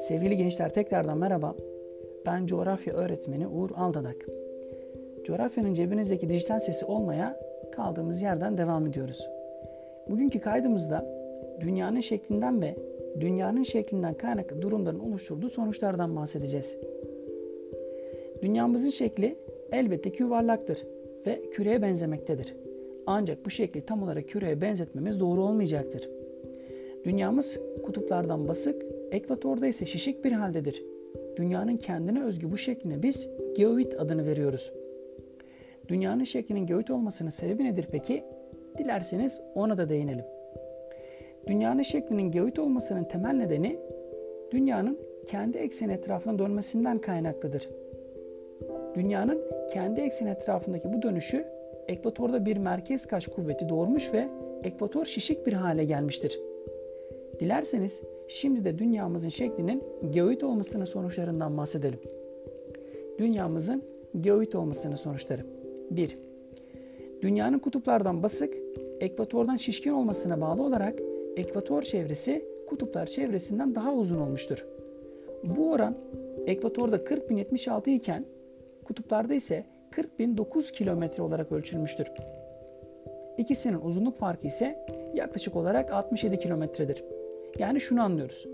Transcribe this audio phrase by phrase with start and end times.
[0.00, 1.54] Sevgili gençler tekrardan merhaba.
[2.26, 4.26] Ben coğrafya öğretmeni Uğur Aldadak.
[5.24, 7.40] Coğrafyanın cebinizdeki dijital sesi olmaya
[7.72, 9.28] kaldığımız yerden devam ediyoruz.
[10.10, 11.06] Bugünkü kaydımızda
[11.60, 12.76] dünyanın şeklinden ve
[13.20, 16.76] dünyanın şeklinden kaynaklı durumların oluşturduğu sonuçlardan bahsedeceğiz.
[18.42, 19.36] Dünyamızın şekli
[19.72, 20.86] elbette ki yuvarlaktır
[21.26, 22.67] ve küreye benzemektedir.
[23.10, 26.08] Ancak bu şekli tam olarak küreye benzetmemiz doğru olmayacaktır.
[27.04, 30.84] Dünyamız kutuplardan basık, ekvatorda ise şişik bir haldedir.
[31.36, 34.72] Dünyanın kendine özgü bu şekline biz geoid adını veriyoruz.
[35.88, 38.24] Dünyanın şeklinin geoid olmasının sebebi nedir peki?
[38.78, 40.24] Dilerseniz ona da değinelim.
[41.46, 43.78] Dünyanın şeklinin geoid olmasının temel nedeni
[44.50, 47.68] dünyanın kendi ekseni etrafında dönmesinden kaynaklıdır.
[48.94, 51.57] Dünyanın kendi ekseni etrafındaki bu dönüşü
[51.88, 54.28] ekvatorda bir merkez kaç kuvveti doğurmuş ve
[54.64, 56.40] ekvator şişik bir hale gelmiştir.
[57.40, 61.98] Dilerseniz şimdi de dünyamızın şeklinin geoid olmasının sonuçlarından bahsedelim.
[63.18, 63.82] Dünyamızın
[64.20, 65.42] geoid olmasının sonuçları.
[65.90, 66.18] 1.
[67.22, 68.54] Dünyanın kutuplardan basık,
[69.00, 70.98] ekvatordan şişkin olmasına bağlı olarak
[71.36, 74.66] ekvator çevresi kutuplar çevresinden daha uzun olmuştur.
[75.44, 75.96] Bu oran
[76.46, 78.24] ekvatorda 40.076 iken
[78.84, 82.06] kutuplarda ise 40.009 kilometre olarak ölçülmüştür.
[83.38, 87.04] İkisinin uzunluk farkı ise yaklaşık olarak 67 kilometredir.
[87.58, 88.46] Yani şunu anlıyoruz.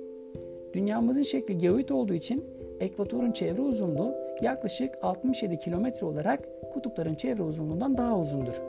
[0.72, 2.44] Dünyamızın şekli geoid olduğu için
[2.80, 8.62] ekvatorun çevre uzunluğu yaklaşık 67 kilometre olarak kutupların çevre uzunluğundan daha uzundur.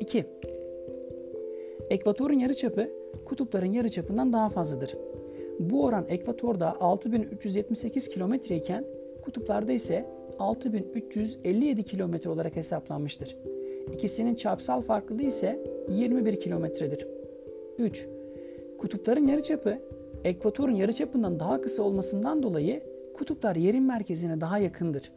[0.00, 0.26] 2.
[1.90, 2.90] Ekvatorun yarıçapı
[3.24, 4.96] kutupların yarıçapından daha fazladır.
[5.60, 8.84] Bu oran ekvatorda 6378 kilometre iken
[9.22, 10.06] kutuplarda ise
[10.38, 13.36] 6357 kilometre olarak hesaplanmıştır.
[13.92, 17.06] İkisinin çapsal farklılığı ise 21 kilometredir.
[17.78, 18.08] 3.
[18.78, 19.78] Kutupların yarıçapı
[20.24, 22.82] ekvatorun yarıçapından daha kısa olmasından dolayı
[23.14, 25.12] kutuplar yerin merkezine daha yakındır.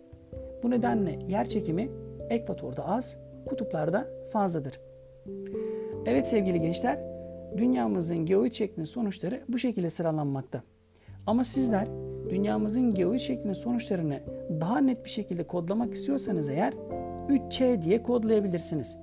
[0.63, 1.89] Bu nedenle yer çekimi
[2.29, 4.79] ekvatorda az, kutuplarda fazladır.
[6.05, 6.99] Evet sevgili gençler,
[7.57, 10.63] dünyamızın geoid şeklinin sonuçları bu şekilde sıralanmakta.
[11.27, 11.87] Ama sizler
[12.29, 14.19] dünyamızın geoid şeklinin sonuçlarını
[14.61, 16.73] daha net bir şekilde kodlamak istiyorsanız eğer
[17.29, 18.97] 3C diye kodlayabilirsiniz.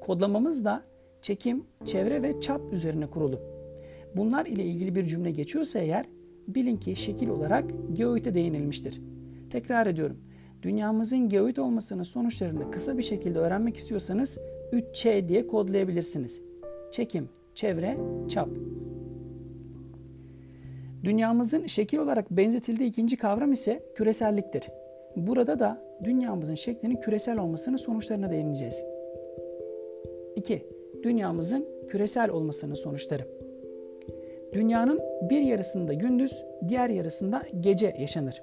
[0.00, 0.82] Kodlamamız da
[1.22, 3.40] çekim, çevre ve çap üzerine kurulu.
[4.16, 6.06] Bunlar ile ilgili bir cümle geçiyorsa eğer
[6.48, 9.00] bilin ki şekil olarak geoide değinilmiştir.
[9.50, 10.16] Tekrar ediyorum.
[10.62, 14.38] Dünyamızın geoid olmasının sonuçlarını kısa bir şekilde öğrenmek istiyorsanız
[14.72, 16.40] 3C diye kodlayabilirsiniz.
[16.90, 17.96] Çekim, çevre,
[18.28, 18.48] çap.
[21.04, 24.68] Dünyamızın şekil olarak benzetildiği ikinci kavram ise küreselliktir.
[25.16, 28.84] Burada da dünyamızın şeklinin küresel olmasının sonuçlarına değineceğiz.
[30.36, 30.66] 2.
[31.02, 33.22] Dünyamızın küresel olmasının sonuçları.
[34.52, 35.00] Dünyanın
[35.30, 38.42] bir yarısında gündüz, diğer yarısında gece yaşanır.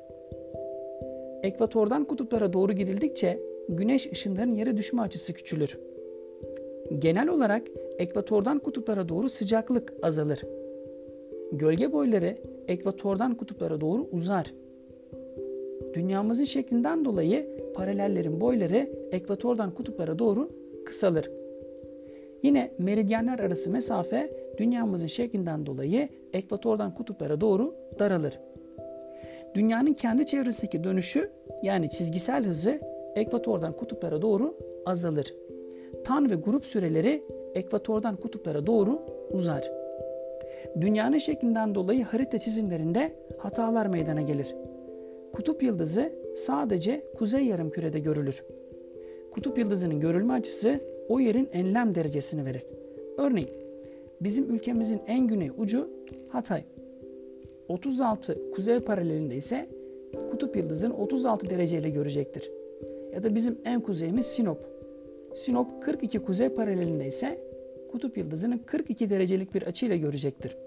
[1.44, 5.79] Ekvatordan kutuplara doğru gidildikçe güneş ışınlarının yere düşme açısı küçülür.
[7.00, 7.62] Genel olarak
[7.97, 10.44] ekvatordan kutuplara doğru sıcaklık azalır.
[11.52, 12.38] Gölge boyları
[12.68, 14.53] ekvatordan kutuplara doğru uzar.
[15.94, 20.50] Dünyamızın şeklinden dolayı paralellerin boyları ekvatordan kutuplara doğru
[20.85, 21.31] kısalır.
[22.44, 28.40] Yine meridyenler arası mesafe dünyamızın şeklinden dolayı ekvatordan kutuplara doğru daralır.
[29.56, 31.29] Dünyanın kendi çevresindeki dönüşü
[31.64, 32.79] yani çizgisel hızı
[33.16, 35.34] ekvatordan kutuplara doğru azalır.
[36.03, 37.24] Tan ve grup süreleri
[37.56, 39.77] ekvatordan kutuplara doğru uzar.
[40.81, 44.56] Dünyanın şeklinden dolayı harita çizimlerinde hatalar meydana gelir.
[45.34, 48.44] Kutup yıldızı sadece kuzey yarımkürede görülür.
[49.31, 52.66] Kutup yıldızının görülme açısı o yerin enlem derecesini verir.
[53.18, 53.50] Örneğin
[54.22, 55.90] bizim ülkemizin en güney ucu
[56.30, 56.64] Hatay.
[57.68, 59.69] 36 kuzey paralelinde ise
[60.29, 62.52] kutup yıldızını 36 dereceyle görecektir.
[63.14, 64.58] Ya da bizim en kuzeyimiz Sinop.
[65.34, 67.47] Sinop 42 kuzey paralelinde ise
[67.88, 70.58] kutup yıldızını 42 derecelik bir açıyla görecektir.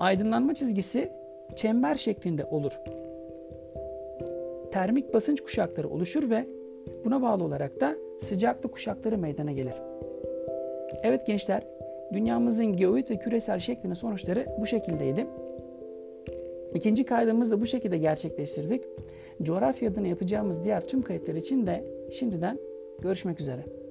[0.00, 1.10] Aydınlanma çizgisi
[1.56, 2.72] çember şeklinde olur.
[4.72, 6.46] Termik basınç kuşakları oluşur ve
[7.04, 9.74] buna bağlı olarak da sıcaklık kuşakları meydana gelir.
[11.02, 11.66] Evet gençler,
[12.12, 15.26] dünyamızın geoid ve küresel şeklinin sonuçları bu şekildeydi.
[16.74, 18.84] İkinci kaydımızı da bu şekilde gerçekleştirdik.
[19.42, 22.58] Coğrafya adına yapacağımız diğer tüm kayıtlar için de şimdiden
[23.02, 23.81] görüşmek üzere.